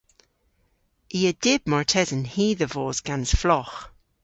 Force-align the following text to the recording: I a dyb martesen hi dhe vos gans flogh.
I 1.17 1.19
a 1.31 1.33
dyb 1.43 1.61
martesen 1.71 2.23
hi 2.33 2.47
dhe 2.59 2.67
vos 2.73 2.97
gans 3.07 3.31
flogh. 3.41 3.77